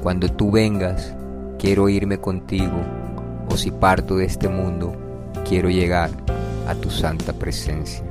[0.01, 1.15] Cuando tú vengas,
[1.59, 2.81] quiero irme contigo,
[3.49, 4.95] o si parto de este mundo,
[5.47, 6.09] quiero llegar
[6.67, 8.03] a tu santa presencia.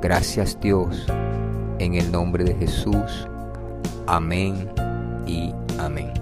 [0.00, 1.06] Gracias Dios,
[1.78, 3.28] en el nombre de Jesús.
[4.06, 4.70] Amén
[5.26, 6.21] y amén.